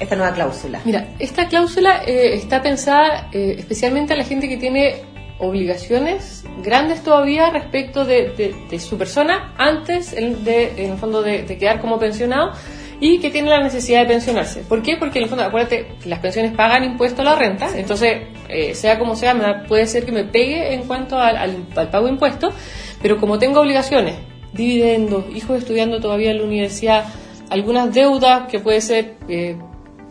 esta 0.00 0.16
nueva 0.16 0.32
cláusula? 0.34 0.80
Mira, 0.84 1.08
esta 1.18 1.48
cláusula 1.48 2.02
eh, 2.06 2.34
está 2.34 2.62
pensada 2.62 3.28
eh, 3.32 3.56
especialmente 3.58 4.12
a 4.12 4.16
la 4.16 4.24
gente 4.24 4.48
que 4.48 4.56
tiene 4.56 5.02
obligaciones 5.38 6.44
grandes 6.62 7.02
todavía 7.02 7.50
respecto 7.50 8.04
de, 8.04 8.54
su 8.78 8.96
persona 8.96 9.54
antes 9.58 10.12
de, 10.12 10.72
en 10.76 10.92
el 10.92 10.98
fondo 10.98 11.22
de, 11.22 11.44
quedar 11.44 11.80
como 11.80 11.98
pensionado 11.98 12.52
y 13.00 13.18
que 13.18 13.30
tiene 13.30 13.50
la 13.50 13.60
necesidad 13.60 14.00
de 14.00 14.06
pensionarse. 14.06 14.60
¿Por 14.60 14.82
qué? 14.82 14.96
Porque 14.96 15.18
en 15.18 15.24
el 15.24 15.28
fondo, 15.28 15.44
acuérdate 15.44 15.88
las 16.04 16.20
pensiones 16.20 16.52
pagan 16.52 16.84
impuesto 16.84 17.22
a 17.22 17.24
la 17.24 17.34
renta, 17.34 17.68
entonces, 17.76 18.22
eh, 18.48 18.74
sea 18.74 18.98
como 18.98 19.16
sea, 19.16 19.34
me 19.34 19.66
puede 19.66 19.86
ser 19.86 20.04
que 20.04 20.12
me 20.12 20.24
pegue 20.24 20.72
en 20.72 20.84
cuanto 20.84 21.18
al, 21.18 21.36
al, 21.36 21.90
pago 21.90 22.06
de 22.06 22.12
impuestos, 22.12 22.54
pero 23.02 23.18
como 23.18 23.38
tengo 23.38 23.60
obligaciones, 23.60 24.14
dividendos, 24.52 25.24
hijos 25.34 25.58
estudiando 25.58 26.00
todavía 26.00 26.30
en 26.30 26.38
la 26.38 26.44
universidad, 26.44 27.04
algunas 27.50 27.92
deudas 27.92 28.48
que 28.48 28.60
puede 28.60 28.80
ser 28.80 29.16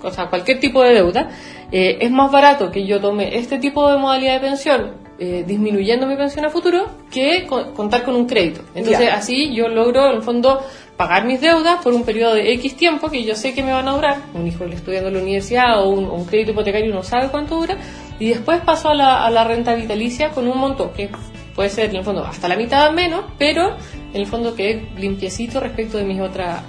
o 0.04 0.12
sea, 0.12 0.28
cualquier 0.28 0.60
tipo 0.60 0.84
de 0.84 0.94
deuda, 0.94 1.30
eh, 1.72 1.98
es 2.02 2.12
más 2.12 2.32
barato 2.32 2.70
que 2.70 2.86
yo 2.86 3.00
tome 3.00 3.38
este 3.38 3.58
tipo 3.58 3.90
de 3.90 3.98
modalidad 3.98 4.34
de 4.34 4.40
pensión 4.40 5.04
eh, 5.20 5.44
disminuyendo 5.46 6.08
mi 6.08 6.16
pensión 6.16 6.44
a 6.44 6.50
futuro 6.50 6.90
que 7.12 7.46
contar 7.46 8.04
con 8.04 8.16
un 8.16 8.26
crédito. 8.26 8.62
Entonces 8.74 9.10
así 9.12 9.54
yo 9.54 9.68
logro 9.68 10.10
en 10.10 10.18
el 10.18 10.22
fondo 10.24 10.60
pagar 10.98 11.26
mis 11.26 11.40
deudas 11.40 11.82
por 11.84 11.94
un 11.94 12.04
periodo 12.04 12.34
de 12.34 12.52
X 12.54 12.76
tiempo 12.76 13.10
que 13.10 13.24
yo 13.24 13.36
sé 13.36 13.54
que 13.54 13.62
me 13.62 13.72
van 13.72 13.88
a 13.88 13.92
durar, 13.92 14.18
un 14.34 14.48
hijo 14.48 14.66
estudiando 14.66 15.10
en 15.10 15.16
la 15.16 15.22
universidad 15.22 15.84
o 15.84 15.90
un, 15.90 16.26
crédito 16.26 16.52
hipotecario 16.52 16.94
no 16.94 17.04
sabe 17.04 17.30
cuánto 17.30 17.56
dura, 17.56 17.78
y 18.20 18.30
después 18.30 18.62
paso 18.62 18.90
a 18.90 18.96
la, 18.96 19.24
a 19.24 19.30
la 19.30 19.44
renta 19.44 19.76
vitalicia 19.76 20.32
con 20.32 20.48
un 20.48 20.58
monto 20.58 20.92
que 20.94 21.10
puede 21.56 21.70
ser 21.70 21.92
en 21.92 21.98
el 21.98 22.04
fondo 22.04 22.26
hasta 22.26 22.48
la 22.48 22.56
mitad 22.56 22.92
menos, 22.92 23.26
pero 23.38 23.76
en 24.14 24.20
el 24.20 24.26
fondo 24.26 24.56
que 24.56 24.72
es 24.72 25.00
limpiecito 25.00 25.60
respecto 25.60 26.00
de 26.00 26.06
mis 26.06 26.20
otras 26.20 26.64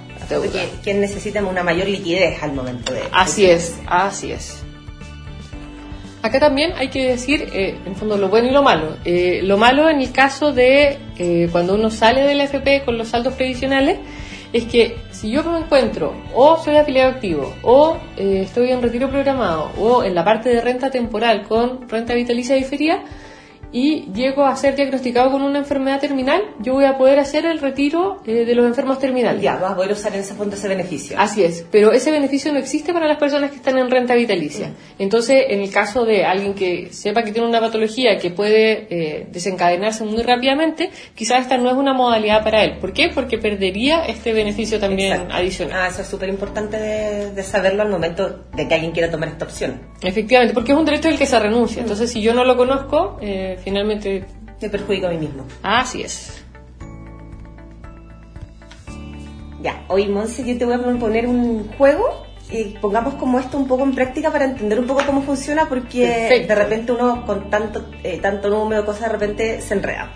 ¿Quién 0.83 1.01
necesita 1.01 1.43
una 1.43 1.63
mayor 1.63 1.87
liquidez 1.87 2.41
al 2.41 2.53
momento 2.53 2.93
de... 2.93 3.01
Así 3.11 3.45
es, 3.45 3.77
así 3.87 4.31
es. 4.31 4.63
acá 6.21 6.39
también 6.39 6.73
hay 6.77 6.89
que 6.89 7.09
decir, 7.11 7.49
eh, 7.53 7.77
en 7.85 7.95
fondo, 7.95 8.17
lo 8.17 8.29
bueno 8.29 8.47
y 8.47 8.51
lo 8.51 8.63
malo. 8.63 8.97
Eh, 9.05 9.41
lo 9.43 9.57
malo 9.57 9.89
en 9.89 10.01
el 10.01 10.11
caso 10.11 10.51
de 10.51 10.97
eh, 11.17 11.49
cuando 11.51 11.75
uno 11.75 11.89
sale 11.89 12.23
del 12.23 12.41
FP 12.41 12.83
con 12.83 12.97
los 12.97 13.09
saldos 13.09 13.33
previsionales 13.35 13.99
es 14.51 14.65
que 14.65 14.97
si 15.11 15.29
yo 15.29 15.43
me 15.43 15.59
encuentro 15.59 16.13
o 16.33 16.57
soy 16.63 16.77
afiliado 16.77 17.11
activo 17.11 17.53
o 17.61 17.97
estoy 18.15 18.71
en 18.71 18.81
retiro 18.81 19.09
programado 19.09 19.71
o 19.77 20.03
en 20.03 20.15
la 20.15 20.23
parte 20.23 20.47
de 20.49 20.61
renta 20.61 20.89
temporal 20.89 21.43
con 21.43 21.89
renta 21.89 22.13
vitalicia 22.13 22.55
diferida, 22.55 23.03
y 23.71 24.11
llego 24.13 24.45
a 24.45 24.55
ser 24.55 24.75
diagnosticado 24.75 25.31
con 25.31 25.41
una 25.41 25.59
enfermedad 25.59 25.99
terminal, 25.99 26.41
yo 26.59 26.73
voy 26.73 26.85
a 26.85 26.97
poder 26.97 27.19
hacer 27.19 27.45
el 27.45 27.59
retiro 27.59 28.21
eh, 28.25 28.45
de 28.45 28.55
los 28.55 28.65
enfermos 28.65 28.99
terminales. 28.99 29.41
Ya, 29.41 29.57
vas 29.57 29.73
a 29.73 29.75
poder 29.75 29.91
usar 29.91 30.13
en 30.13 30.21
ese 30.21 30.33
fondo 30.33 30.55
ese 30.55 30.67
beneficio. 30.67 31.17
Así 31.19 31.43
es, 31.43 31.65
pero 31.71 31.91
ese 31.91 32.11
beneficio 32.11 32.51
no 32.53 32.59
existe 32.59 32.93
para 32.93 33.07
las 33.07 33.17
personas 33.17 33.51
que 33.51 33.57
están 33.57 33.77
en 33.77 33.89
renta 33.89 34.15
vitalicia. 34.15 34.69
Mm. 34.69 34.73
Entonces, 34.99 35.45
en 35.49 35.61
el 35.61 35.71
caso 35.71 36.05
de 36.05 36.25
alguien 36.25 36.53
que 36.53 36.89
sepa 36.91 37.23
que 37.23 37.31
tiene 37.31 37.47
una 37.47 37.59
patología 37.59 38.17
que 38.17 38.31
puede 38.31 38.87
eh, 38.89 39.27
desencadenarse 39.31 40.03
muy 40.03 40.23
rápidamente, 40.23 40.89
quizás 41.13 41.41
esta 41.41 41.57
no 41.57 41.69
es 41.69 41.75
una 41.75 41.93
modalidad 41.93 42.43
para 42.43 42.63
él. 42.63 42.77
¿Por 42.79 42.93
qué? 42.93 43.09
Porque 43.13 43.37
perdería 43.37 44.05
este 44.05 44.33
beneficio 44.33 44.79
también 44.79 45.31
adicional. 45.31 45.79
Ah, 45.81 45.87
eso 45.87 46.01
es 46.01 46.07
súper 46.07 46.29
importante 46.29 46.77
de, 46.77 47.43
saberlo 47.43 47.83
al 47.83 47.89
momento 47.89 48.45
de 48.53 48.67
que 48.67 48.73
alguien 48.73 48.91
quiera 48.91 49.11
tomar 49.11 49.29
esta 49.29 49.45
opción. 49.45 49.81
Efectivamente, 50.01 50.53
porque 50.53 50.71
es 50.71 50.77
un 50.77 50.85
derecho 50.85 51.09
al 51.09 51.17
que 51.17 51.25
se 51.25 51.39
renuncia. 51.39 51.81
Mm. 51.81 51.85
Entonces, 51.85 52.11
si 52.11 52.21
yo 52.21 52.33
no 52.33 52.43
lo 52.43 52.57
conozco, 52.57 53.17
eh, 53.21 53.54
finalmente... 53.63 54.25
Me 54.61 54.69
perjudico 54.69 55.07
a 55.07 55.09
mí 55.09 55.17
mismo. 55.17 55.45
Así 55.61 56.01
es. 56.01 56.43
Ya, 59.61 59.83
hoy 59.87 60.07
Monse, 60.07 60.45
yo 60.45 60.57
te 60.57 60.65
voy 60.65 60.75
a 60.75 60.81
proponer 60.81 61.27
un 61.27 61.67
juego 61.77 62.25
y 62.51 62.65
pongamos 62.79 63.15
como 63.15 63.39
esto 63.39 63.57
un 63.57 63.67
poco 63.67 63.83
en 63.83 63.95
práctica 63.95 64.31
para 64.31 64.45
entender 64.45 64.79
un 64.79 64.85
poco 64.85 65.01
cómo 65.05 65.23
funciona 65.23 65.67
porque 65.67 66.45
de 66.47 66.55
repente 66.55 66.91
uno 66.91 67.25
con 67.25 67.49
tanto, 67.49 67.89
eh, 68.03 68.19
tanto 68.21 68.49
número 68.49 68.81
de 68.81 68.85
cosas 68.85 69.03
de 69.03 69.09
repente 69.09 69.61
se 69.61 69.73
enreda. 69.73 70.11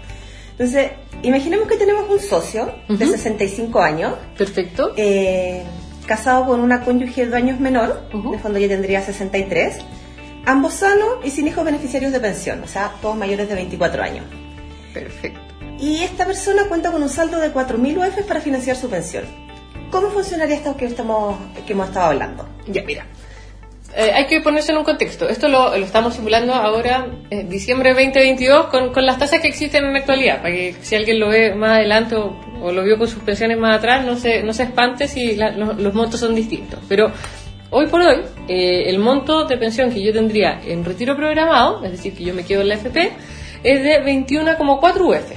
Entonces, 0.51 0.91
imaginemos 1.23 1.67
que 1.67 1.77
tenemos 1.77 2.09
un 2.09 2.19
socio 2.19 2.71
de 2.87 3.05
65 3.05 3.81
años. 3.81 4.13
Perfecto. 4.37 4.93
Eh, 4.97 5.63
casado 6.05 6.45
con 6.45 6.59
una 6.59 6.83
cónyuge 6.83 7.25
de 7.25 7.35
años 7.35 7.59
menor, 7.59 8.09
de 8.11 8.37
fondo 8.37 8.59
ya 8.59 8.67
tendría 8.67 9.01
63 9.01 9.77
ambos 10.45 10.73
sanos 10.75 11.17
y 11.23 11.29
sin 11.29 11.47
hijos 11.47 11.63
beneficiarios 11.65 12.11
de 12.11 12.19
pensión, 12.19 12.61
o 12.63 12.67
sea, 12.67 12.93
todos 13.01 13.15
mayores 13.15 13.47
de 13.49 13.55
24 13.55 14.03
años. 14.03 14.25
Perfecto. 14.93 15.39
Y 15.79 16.03
esta 16.03 16.25
persona 16.25 16.65
cuenta 16.67 16.91
con 16.91 17.01
un 17.01 17.09
saldo 17.09 17.39
de 17.39 17.53
4.000 17.53 17.97
UF 17.97 18.25
para 18.25 18.41
financiar 18.41 18.75
su 18.75 18.89
pensión. 18.89 19.23
¿Cómo 19.91 20.09
funcionaría 20.09 20.55
esto 20.55 20.75
que, 20.75 20.85
estamos, 20.85 21.37
que 21.65 21.73
hemos 21.73 21.87
estado 21.87 22.07
hablando? 22.07 22.47
Ya, 22.67 22.83
mira. 22.83 23.05
Eh, 23.95 24.11
hay 24.13 24.27
que 24.27 24.41
ponerse 24.41 24.71
en 24.71 24.77
un 24.77 24.83
contexto. 24.83 25.27
Esto 25.27 25.47
lo, 25.47 25.73
estamos 25.73 26.13
simulando 26.13 26.53
ahora, 26.53 27.07
en 27.29 27.39
eh, 27.39 27.43
diciembre 27.49 27.89
2022, 27.89 28.67
con, 28.67 28.93
con, 28.93 29.05
las 29.05 29.17
tasas 29.17 29.39
que 29.39 29.47
existen 29.47 29.83
en 29.83 29.93
la 29.93 29.99
actualidad, 29.99 30.41
para 30.41 30.53
que 30.53 30.75
si 30.81 30.95
alguien 30.95 31.19
lo 31.19 31.29
ve 31.29 31.55
más 31.55 31.71
adelante 31.71 32.15
o, 32.15 32.71
lo 32.71 32.83
vio 32.83 32.97
con 32.97 33.07
sus 33.07 33.23
pensiones 33.23 33.57
más 33.57 33.77
atrás, 33.77 34.05
no 34.05 34.15
se, 34.15 34.43
no 34.43 34.53
se 34.53 34.63
espante 34.63 35.07
si 35.07 35.35
los, 35.37 35.77
los 35.77 35.93
montos 35.93 36.19
son 36.19 36.35
distintos. 36.35 36.79
Pero 36.87 37.11
Hoy 37.71 37.85
por 37.87 38.01
hoy, 38.01 38.21
eh, 38.47 38.85
el 38.87 38.97
monto 38.97 39.45
de 39.45 39.57
pensión 39.57 39.91
que 39.91 40.01
yo 40.01 40.11
tendría 40.11 40.59
en 40.65 40.83
retiro 40.83 41.15
programado, 41.15 41.83
es 41.85 41.91
decir, 41.91 42.15
que 42.15 42.23
yo 42.23 42.33
me 42.33 42.43
quedo 42.43 42.61
en 42.61 42.69
la 42.69 42.75
FP, 42.75 43.11
es 43.63 43.83
de 43.83 44.03
21,4 44.03 45.01
UF. 45.01 45.31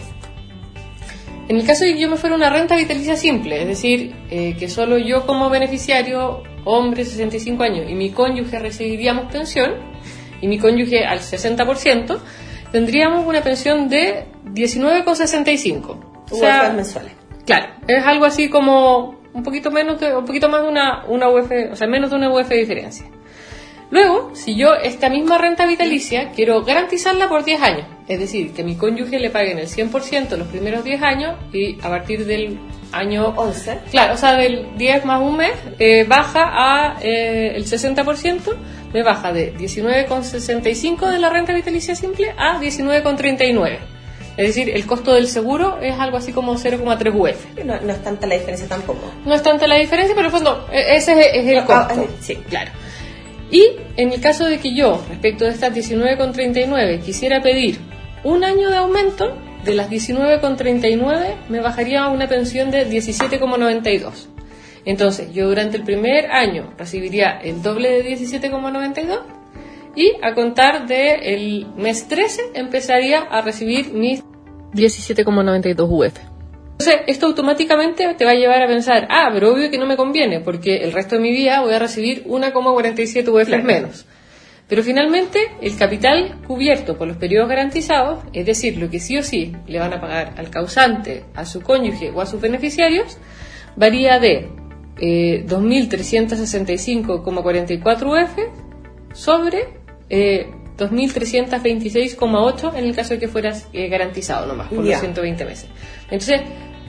En 1.48 1.56
el 1.56 1.66
caso 1.66 1.84
de 1.84 1.92
que 1.92 2.00
yo 2.00 2.08
me 2.08 2.16
fuera 2.16 2.34
una 2.34 2.48
renta 2.48 2.74
vitalicia 2.76 3.16
simple, 3.16 3.60
es 3.60 3.68
decir, 3.68 4.14
eh, 4.30 4.56
que 4.58 4.70
solo 4.70 4.96
yo 4.96 5.26
como 5.26 5.50
beneficiario, 5.50 6.42
hombre 6.64 7.04
65 7.04 7.62
años, 7.62 7.90
y 7.90 7.94
mi 7.94 8.10
cónyuge 8.10 8.58
recibiríamos 8.58 9.30
pensión, 9.30 9.72
y 10.40 10.48
mi 10.48 10.58
cónyuge 10.58 11.04
al 11.04 11.18
60%, 11.20 12.18
tendríamos 12.70 13.26
una 13.26 13.42
pensión 13.42 13.88
de 13.90 14.24
19,65. 14.54 16.24
O 16.30 16.34
sea, 16.34 16.72
mensuales. 16.72 17.12
Claro, 17.44 17.74
es 17.86 18.02
algo 18.04 18.24
así 18.24 18.48
como 18.48 19.21
un 19.32 19.42
poquito 19.42 19.70
menos 19.70 20.00
de, 20.00 20.14
un 20.14 20.24
poquito 20.24 20.48
más 20.48 20.62
de 20.62 20.68
una, 20.68 21.04
una 21.06 21.28
UF, 21.28 21.50
o 21.72 21.76
sea, 21.76 21.86
menos 21.86 22.10
de 22.10 22.16
una 22.16 22.30
UF 22.30 22.48
de 22.48 22.56
diferencia. 22.56 23.06
Luego, 23.92 24.30
si 24.32 24.56
yo 24.56 24.74
esta 24.74 25.10
misma 25.10 25.36
renta 25.36 25.66
vitalicia 25.66 26.30
quiero 26.30 26.62
garantizarla 26.62 27.28
por 27.28 27.44
10 27.44 27.60
años, 27.60 27.86
es 28.08 28.18
decir, 28.18 28.54
que 28.54 28.64
mi 28.64 28.74
cónyuge 28.74 29.18
le 29.18 29.28
paguen 29.28 29.58
el 29.58 29.66
100% 29.66 30.34
los 30.38 30.48
primeros 30.48 30.82
10 30.82 31.02
años 31.02 31.36
y 31.52 31.78
a 31.78 31.90
partir 31.90 32.24
del 32.24 32.58
año 32.90 33.34
11, 33.36 33.80
claro, 33.90 34.14
o 34.14 34.16
sea, 34.16 34.32
del 34.32 34.78
10 34.78 35.04
más 35.04 35.20
un 35.20 35.36
mes, 35.36 35.52
eh, 35.78 36.04
baja 36.04 36.40
a 36.42 37.00
eh, 37.02 37.52
el 37.54 37.66
60%, 37.66 38.56
me 38.94 39.02
baja 39.02 39.30
de 39.30 39.54
19,65 39.54 41.10
de 41.10 41.18
la 41.18 41.28
renta 41.28 41.52
vitalicia 41.52 41.94
simple 41.94 42.34
a 42.38 42.58
19,39. 42.60 43.91
Es 44.36 44.46
decir, 44.46 44.70
el 44.70 44.86
costo 44.86 45.12
del 45.12 45.28
seguro 45.28 45.78
es 45.80 45.98
algo 45.98 46.16
así 46.16 46.32
como 46.32 46.54
0,3 46.54 47.14
UF. 47.14 47.64
No, 47.64 47.80
no, 47.80 47.92
es 47.92 48.02
tanta 48.02 48.26
la 48.26 48.34
diferencia 48.34 48.66
tampoco. 48.66 49.12
No 49.26 49.34
es 49.34 49.42
tanta 49.42 49.66
la 49.66 49.76
diferencia, 49.76 50.14
pero 50.14 50.28
en 50.28 50.34
el 50.34 50.40
fondo 50.40 50.66
e, 50.72 50.96
ese 50.96 51.12
es, 51.38 51.46
el 51.46 51.64
costo. 51.64 51.94
Ah, 51.94 52.04
sí, 52.20 52.36
claro. 52.48 52.70
Y 53.50 53.72
en 53.98 54.12
el 54.12 54.20
caso 54.20 54.46
de 54.46 54.58
que 54.58 54.74
yo, 54.74 55.02
respecto 55.10 55.44
de 55.44 55.50
estas 55.50 55.74
19,39, 55.74 57.02
quisiera 57.02 57.42
pedir 57.42 57.78
un 58.24 58.44
año 58.44 58.70
de 58.70 58.76
aumento, 58.76 59.36
de 59.64 59.74
las 59.74 59.90
19,39 59.90 61.34
me 61.50 61.60
bajaría 61.60 62.04
a 62.04 62.08
una 62.08 62.26
pensión 62.28 62.70
de 62.70 62.88
17,92. 62.88 64.28
Entonces, 64.84 65.32
yo 65.32 65.46
durante 65.46 65.76
el 65.76 65.84
primer 65.84 66.30
año 66.32 66.72
recibiría 66.78 67.38
el 67.42 67.62
doble 67.62 68.02
de 68.02 68.16
17,92 68.16 69.41
y 69.94 70.12
a 70.22 70.34
contar 70.34 70.86
del 70.86 71.22
el 71.22 71.66
mes 71.76 72.08
13 72.08 72.52
empezaría 72.54 73.20
a 73.20 73.42
recibir 73.42 73.92
mis 73.92 74.24
17,92 74.74 75.86
UF. 75.88 76.32
Entonces, 76.72 77.02
esto 77.06 77.26
automáticamente 77.26 78.14
te 78.14 78.24
va 78.24 78.30
a 78.32 78.34
llevar 78.34 78.60
a 78.62 78.66
pensar, 78.66 79.06
ah, 79.10 79.30
pero 79.32 79.52
obvio 79.52 79.70
que 79.70 79.78
no 79.78 79.86
me 79.86 79.96
conviene, 79.96 80.40
porque 80.40 80.78
el 80.78 80.90
resto 80.92 81.14
de 81.16 81.22
mi 81.22 81.30
vida 81.30 81.60
voy 81.60 81.74
a 81.74 81.78
recibir 81.78 82.24
1,47 82.24 83.28
UF 83.28 83.48
menos. 83.62 84.06
Pero 84.68 84.82
finalmente, 84.82 85.38
el 85.60 85.76
capital 85.76 86.40
cubierto 86.46 86.96
por 86.96 87.06
los 87.06 87.18
periodos 87.18 87.46
garantizados, 87.48 88.24
es 88.32 88.46
decir, 88.46 88.78
lo 88.78 88.88
que 88.88 89.00
sí 89.00 89.18
o 89.18 89.22
sí 89.22 89.54
le 89.66 89.78
van 89.78 89.92
a 89.92 90.00
pagar 90.00 90.32
al 90.38 90.48
causante, 90.50 91.24
a 91.34 91.44
su 91.44 91.60
cónyuge 91.60 92.10
o 92.10 92.22
a 92.22 92.26
sus 92.26 92.40
beneficiarios, 92.40 93.18
varía 93.76 94.18
de 94.18 94.48
eh, 94.98 95.44
2.365,44 95.46 98.06
UF 98.06 98.38
sobre 99.12 99.81
eh, 100.08 100.50
2.326,8 100.78 102.74
en 102.74 102.84
el 102.84 102.94
caso 102.94 103.14
de 103.14 103.20
que 103.20 103.28
fueras 103.28 103.68
eh, 103.72 103.88
garantizado 103.88 104.46
nomás 104.46 104.68
por 104.68 104.84
los 104.84 104.98
120 104.98 105.44
meses. 105.44 105.68
Entonces, 106.04 106.40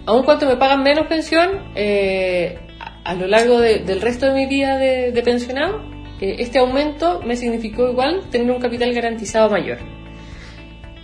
aun 0.05 0.23
cuando 0.23 0.47
me 0.47 0.57
pagan 0.57 0.83
menos 0.83 1.07
pensión, 1.07 1.71
eh, 1.75 2.59
a, 3.03 3.13
lo 3.15 3.27
largo 3.27 3.59
del 3.59 4.01
resto 4.01 4.25
de 4.27 4.33
mi 4.33 4.45
vida 4.45 4.77
de, 4.77 5.21
pensionado, 5.23 5.81
eh, 6.21 6.37
este 6.39 6.59
aumento 6.59 7.21
me 7.25 7.35
significó 7.35 7.89
igual 7.89 8.21
tener 8.29 8.49
un 8.49 8.59
capital 8.59 8.93
garantizado 8.93 9.49
mayor. 9.49 9.79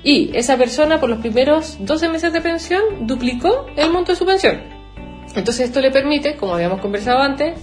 Y 0.01 0.31
esa 0.33 0.57
persona 0.57 0.99
por 0.99 1.09
los 1.09 1.19
primeros 1.19 1.77
12 1.81 2.07
meses 2.07 2.31
de 2.31 2.39
pensión 2.39 3.05
duplicó 3.05 3.65
el 3.75 3.91
monto 3.91 4.13
de 4.13 4.17
su 4.17 4.25
pensión. 4.25 4.61
Entonces 5.35 5.67
esto 5.67 5.81
le 5.81 5.91
permite, 5.91 6.37
como 6.37 6.55
habíamos 6.55 6.79
conversado 6.79 7.19
antes, 7.19 7.59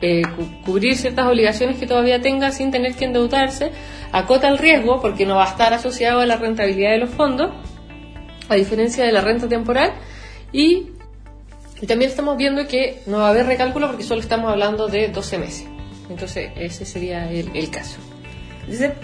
eh, 0.00 0.22
cubrir 0.64 0.96
ciertas 0.96 1.26
obligaciones 1.26 1.76
que 1.78 1.86
todavía 1.86 2.20
tenga 2.20 2.50
sin 2.50 2.70
tener 2.70 2.94
que 2.94 3.04
endeudarse, 3.04 3.70
acota 4.12 4.48
el 4.48 4.58
riesgo 4.58 5.00
porque 5.00 5.26
no 5.26 5.36
va 5.36 5.44
a 5.44 5.48
estar 5.48 5.72
asociado 5.72 6.20
a 6.20 6.26
la 6.26 6.36
rentabilidad 6.36 6.90
de 6.90 6.98
los 6.98 7.10
fondos, 7.10 7.52
a 8.48 8.56
diferencia 8.56 9.04
de 9.04 9.12
la 9.12 9.20
renta 9.20 9.48
temporal, 9.48 9.92
y, 10.52 10.88
también 11.86 12.10
estamos 12.10 12.36
viendo 12.36 12.66
que 12.66 13.00
no 13.06 13.18
va 13.18 13.28
a 13.28 13.30
haber 13.30 13.46
recálculo 13.46 13.86
porque 13.86 14.02
solo 14.02 14.20
estamos 14.20 14.50
hablando 14.50 14.88
de 14.88 15.08
12 15.08 15.38
meses. 15.38 15.66
Entonces, 16.10 16.50
ese 16.56 16.84
sería 16.84 17.30
el, 17.30 17.70
caso. 17.70 17.98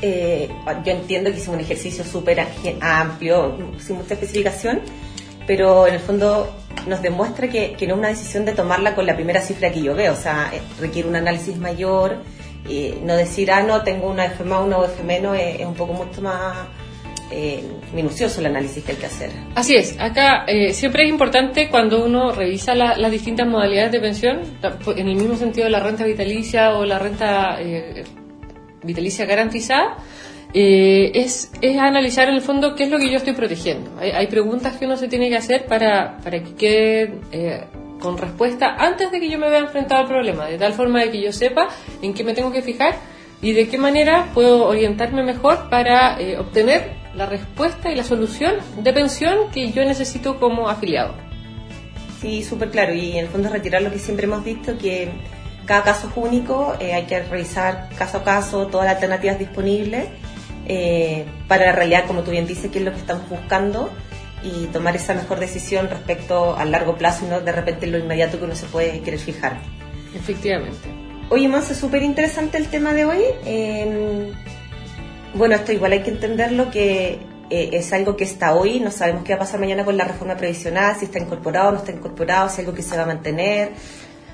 Eh, 0.03 0.51
yo 0.85 0.93
entiendo 0.93 1.31
que 1.31 1.39
es 1.39 1.49
un 1.49 1.61
ejercicio 1.61 2.05
súper 2.05 2.47
amplio, 2.83 3.57
sin 3.79 3.97
mucha 3.97 4.15
especificación, 4.15 4.81
pero 5.47 5.87
en 5.87 5.95
el 5.95 6.01
fondo 6.01 6.55
nos 6.87 7.03
demuestra 7.03 7.49
que, 7.49 7.73
que, 7.73 7.87
no 7.87 7.95
es 7.95 7.99
una 7.99 8.09
decisión 8.09 8.45
de 8.45 8.53
tomarla 8.53 8.95
con 8.95 9.07
la 9.07 9.15
primera 9.15 9.41
cifra 9.41 9.71
que 9.71 9.83
yo 9.83 9.95
veo, 9.95 10.13
o 10.13 10.17
sea, 10.17 10.51
eh, 10.53 10.61
requiere 10.81 11.09
un 11.09 11.17
análisis 11.17 11.57
mayor, 11.57 12.19
y 12.69 12.95
no 13.03 13.15
decir, 13.17 13.51
ah, 13.51 13.63
no, 13.63 13.83
tengo 13.83 14.11
una 14.11 14.27
F 14.27 14.43
más, 14.45 14.65
una 14.65 14.85
F 14.85 15.03
menos, 15.03 15.37
es, 15.39 15.65
un 15.65 15.75
poco 15.75 15.93
mucho 15.93 16.21
más 16.21 16.67
eh, 17.31 17.63
minucioso 17.95 18.41
el 18.41 18.47
análisis 18.47 18.85
que 18.85 18.93
hay 18.93 18.99
que 18.99 19.07
hacer. 19.07 19.31
Así 19.55 19.77
es, 19.77 19.99
acá 19.99 20.45
eh, 20.47 20.73
siempre 20.73 21.05
es 21.05 21.11
importante 21.11 21.69
cuando 21.71 22.05
uno 22.05 22.33
revisa 22.33 22.75
las 22.75 23.11
distintas 23.11 23.47
modalidades 23.47 23.93
de 23.93 24.01
pensión, 24.01 24.41
en 24.97 25.09
el 25.09 25.17
mismo 25.17 25.37
sentido 25.37 25.65
de 25.65 25.71
la 25.71 25.81
renta 25.81 26.05
vitalicia 26.05 26.75
o 26.77 26.85
la 26.85 26.99
renta 26.99 27.59
vitalicia 28.83 29.27
garantizada, 29.27 29.97
eh, 30.59 31.13
es, 31.13 31.51
es, 31.61 31.79
analizar 31.79 32.31
en 32.31 32.37
el 32.37 32.41
fondo 32.41 32.75
qué 32.75 32.85
es 32.85 32.91
lo 32.91 32.97
que 32.97 33.11
yo 33.11 33.19
estoy 33.19 33.35
protegiendo. 33.35 33.91
Hay, 34.01 34.27
preguntas 34.29 34.79
que 34.79 34.87
uno 34.87 34.97
se 34.97 35.07
tiene 35.07 35.29
que 35.29 35.37
hacer 35.37 35.67
para, 35.67 36.17
para 36.25 36.43
que 36.43 36.55
quede 36.55 37.21
eh, 37.31 37.65
con 38.01 38.17
respuesta 38.17 38.75
antes 38.79 39.13
de 39.13 39.21
que 39.21 39.29
yo 39.29 39.39
me 39.39 39.51
vea 39.51 39.59
enfrentado 39.59 40.01
al 40.01 40.09
problema, 40.09 40.47
de 40.47 40.57
tal 40.57 40.73
forma 40.73 41.01
de 41.01 41.11
que 41.11 41.21
yo 41.21 41.31
sepa 41.31 41.69
en 42.01 42.15
qué 42.15 42.25
me 42.25 42.33
tengo 42.33 42.53
que 42.53 42.63
fijar 42.63 42.97
y 43.43 43.53
de 43.53 43.69
qué 43.69 43.77
manera 43.77 44.31
puedo 44.33 44.65
orientarme 44.65 45.23
mejor 45.23 45.69
para 45.69 46.19
eh, 46.19 46.39
obtener 46.39 46.91
la 47.15 47.27
respuesta 47.27 47.93
y 47.93 47.95
la 47.95 48.05
solución 48.05 48.55
de 48.79 48.95
pensión 48.95 49.51
que 49.53 49.73
yo 49.73 49.85
necesito 49.85 50.41
como 50.41 50.71
afiliado. 50.71 51.13
Sí, 52.19 52.43
súper 52.43 52.71
claro. 52.71 52.95
Y 52.95 53.13
en 53.13 53.27
el 53.27 53.29
fondo 53.29 53.51
retirar 53.51 53.83
lo 53.83 53.93
que 53.93 53.99
siempre 53.99 54.25
hemos 54.25 54.43
visto, 54.43 54.79
que 54.79 55.11
cada 55.67 55.83
caso 55.83 56.09
es 56.09 56.15
único, 56.17 56.75
hay 56.81 57.05
que 57.05 57.23
revisar 57.25 57.91
caso 57.99 58.17
a 58.17 58.25
caso 58.25 58.69
todas 58.69 58.87
las 58.87 58.95
alternativas 58.95 59.39
disponibles 59.39 60.07
eh, 60.69 61.25
para 61.49 61.67
la 61.67 61.73
realidad, 61.73 62.05
como 62.07 62.23
tú 62.23 62.31
bien 62.31 62.47
dices, 62.47 62.71
qué 62.71 62.79
es 62.79 62.85
lo 62.85 62.93
que 62.93 62.99
estamos 62.99 63.29
buscando 63.29 63.91
y 64.43 64.67
tomar 64.67 64.97
esa 64.97 65.15
mejor 65.15 65.41
decisión 65.41 65.89
respecto 65.89 66.57
al 66.57 66.71
largo 66.71 66.97
plazo 66.97 67.27
y 67.27 67.29
no 67.29 67.41
de 67.41 67.53
repente 67.53 67.87
lo 67.87 67.99
inmediato 67.99 68.39
que 68.39 68.45
uno 68.45 68.55
se 68.55 68.67
puede 68.67 69.01
querer 69.01 69.21
fijar. 69.21 69.59
Efectivamente. 70.15 70.89
Oye, 71.29 71.49
más 71.49 71.71
es 71.71 71.79
súper 71.79 72.03
interesante 72.03 72.59
el 72.59 72.69
tema 72.69 72.93
de 72.93 73.05
hoy. 73.05 73.23
Em, 73.45 74.33
bueno, 75.35 75.57
esto 75.57 75.73
igual 75.73 75.93
hay 75.93 76.03
que 76.03 76.11
entenderlo 76.11 76.71
que 76.71 77.19
eh, 77.51 77.71
es 77.73 77.93
algo 77.93 78.17
que 78.17 78.25
está 78.25 78.55
hoy, 78.55 78.81
no 78.81 78.91
sabemos 78.91 79.25
qué 79.25 79.33
va 79.33 79.37
a 79.37 79.41
pasar 79.41 79.61
mañana 79.61 79.85
con 79.85 79.97
la 79.97 80.05
reforma 80.05 80.37
previsional, 80.37 80.97
si 80.97 81.07
está 81.07 81.19
incorporado 81.19 81.69
o 81.69 81.73
no 81.73 81.79
está 81.79 81.93
incorporado, 81.93 82.49
si 82.49 82.55
es 82.55 82.59
algo 82.61 82.75
que 82.75 82.83
se 82.83 82.97
va 82.97 83.03
a 83.03 83.07
mantener. 83.07 83.71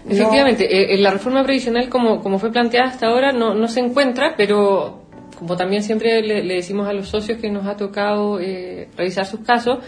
Efectivamente, 0.09 0.65
eh, 0.65 0.95
en 0.95 1.03
la 1.03 1.11
reforma 1.11 1.45
previsional, 1.45 1.89
como, 1.89 2.21
como 2.21 2.39
fue 2.39 2.51
planteada 2.51 2.89
hasta 2.89 3.07
ahora, 3.07 3.33
no, 3.33 3.55
no 3.55 3.69
se 3.69 3.81
encuentra, 3.81 4.35
pero 4.37 5.02
como 5.43 5.57
también 5.57 5.83
siempre 5.83 6.23
le, 6.23 6.55
decimos 6.55 6.89
a 6.89 6.93
los 6.93 7.09
socios 7.09 7.39
que 7.39 7.51
nos 7.51 7.67
ha 7.67 7.77
tocado 7.77 8.39
eh, 8.39 8.87
revisar 8.97 9.27
sus 9.27 9.41
casos, 9.41 9.81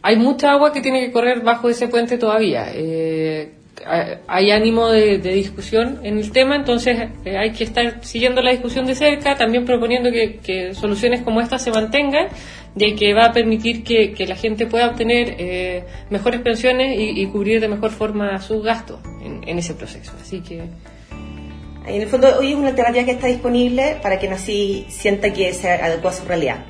hay 0.00 0.16
mucha 0.16 0.52
agua 0.52 0.72
que 0.72 0.80
tiene 0.80 1.04
que 1.04 1.12
correr 1.12 1.42
bajo 1.42 1.68
ese 1.68 1.88
puente 1.88 2.16
todavía. 2.16 2.68
Eh, 2.72 3.52
hay 4.26 4.50
ánimo 4.52 4.88
de, 4.88 5.18
discusión 5.18 6.00
en 6.02 6.18
el 6.18 6.32
tema, 6.32 6.56
entonces 6.56 7.10
eh, 7.26 7.36
hay 7.36 7.50
que 7.50 7.64
estar 7.64 8.02
siguiendo 8.02 8.40
la 8.40 8.52
discusión 8.52 8.86
de 8.86 8.94
cerca, 8.94 9.36
también 9.36 9.66
proponiendo 9.66 10.10
que, 10.10 10.72
soluciones 10.72 11.20
como 11.20 11.42
esta 11.42 11.58
se 11.58 11.70
mantengan, 11.70 12.28
de 12.74 12.94
que 12.94 13.12
va 13.12 13.26
a 13.26 13.32
permitir 13.32 13.84
que, 13.84 14.26
la 14.26 14.34
gente 14.34 14.64
pueda 14.64 14.88
obtener 14.88 15.36
eh, 15.38 15.84
mejores 16.08 16.40
pensiones 16.40 16.96
y, 16.98 17.26
cubrir 17.26 17.60
de 17.60 17.68
mejor 17.68 17.90
forma 17.90 18.40
sus 18.40 18.64
gastos 18.64 19.00
en, 19.22 19.58
ese 19.58 19.74
proceso. 19.74 20.12
Así 20.18 20.40
que. 20.40 20.62
En 21.86 22.02
el 22.02 22.08
fondo, 22.08 22.36
hoy 22.38 22.52
es 22.52 22.58
una 22.58 22.68
alternativa 22.68 23.04
que 23.04 23.12
está 23.12 23.28
disponible 23.28 23.98
para 24.02 24.18
quien 24.18 24.32
así 24.32 24.86
sienta 24.88 25.32
que 25.32 25.54
se 25.54 25.70
adecua 25.70 26.10
a 26.10 26.14
su 26.14 26.24
realidad. 26.24 26.64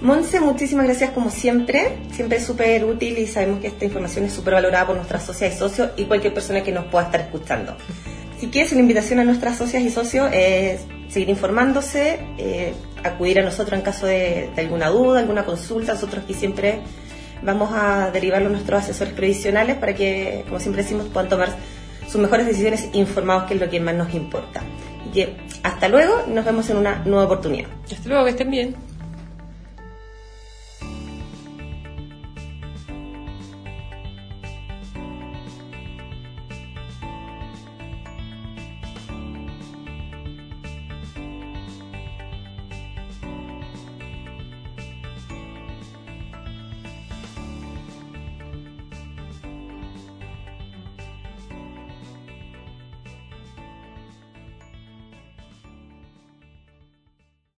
Monse, 0.00 0.40
muchísimas 0.40 0.86
gracias 0.86 1.10
como 1.10 1.30
siempre. 1.30 1.98
Siempre 2.12 2.38
es 2.38 2.46
súper 2.46 2.84
útil 2.84 3.18
y 3.18 3.26
sabemos 3.26 3.60
que 3.60 3.66
esta 3.66 3.84
información 3.84 4.24
es 4.24 4.32
súper 4.32 4.54
valorada 4.54 4.86
por 4.86 4.96
nuestras 4.96 5.24
socias 5.24 5.54
y 5.54 5.58
socios 5.58 5.90
y 5.96 6.06
cualquier 6.06 6.32
persona 6.32 6.62
que 6.62 6.72
nos 6.72 6.86
pueda 6.86 7.04
estar 7.04 7.20
escuchando. 7.20 7.76
Si 8.40 8.48
quieres, 8.48 8.72
una 8.72 8.80
invitación 8.80 9.20
a 9.20 9.24
nuestras 9.24 9.58
socias 9.58 9.82
y 9.82 9.90
socios 9.90 10.30
es 10.32 10.80
seguir 11.08 11.28
informándose, 11.28 12.18
eh, 12.38 12.72
acudir 13.04 13.38
a 13.38 13.42
nosotros 13.42 13.78
en 13.78 13.84
caso 13.84 14.06
de, 14.06 14.50
alguna 14.56 14.88
duda, 14.88 15.20
alguna 15.20 15.44
consulta. 15.44 15.92
Nosotros 15.92 16.24
aquí 16.24 16.32
siempre 16.32 16.80
vamos 17.42 17.70
a 17.74 18.10
derivarlo 18.10 18.48
a 18.48 18.50
nuestros 18.50 18.82
asesores 18.82 19.12
previsionales 19.12 19.76
para 19.76 19.94
que, 19.94 20.42
como 20.48 20.58
siempre 20.58 20.82
decimos, 20.82 21.06
puedan 21.12 21.28
tomar 21.28 21.50
sus 22.12 22.20
mejores 22.20 22.46
decisiones 22.46 22.90
informados, 22.92 23.44
que 23.44 23.54
es 23.54 23.60
lo 23.60 23.70
que 23.70 23.80
más 23.80 23.94
nos 23.94 24.12
importa. 24.12 24.62
Y 25.06 25.12
que 25.12 25.36
hasta 25.62 25.88
luego, 25.88 26.24
nos 26.28 26.44
vemos 26.44 26.68
en 26.68 26.76
una 26.76 27.02
nueva 27.06 27.24
oportunidad. 27.24 27.68
Hasta 27.90 28.08
luego, 28.08 28.24
que 28.24 28.30
estén 28.30 28.50
bien. 28.50 28.76